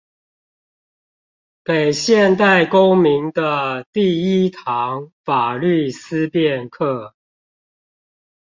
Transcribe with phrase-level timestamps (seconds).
[1.63, 7.13] 給現代公民的第一堂法律思辨課